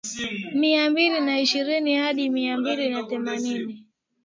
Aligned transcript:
Mia 0.53 0.89
mbili 0.89 1.19
na 1.19 1.39
ishirini 1.39 1.95
hadi 1.95 2.29
mia 2.29 2.57
mbili 2.57 2.89
na 2.89 3.03
themanini 3.03 3.85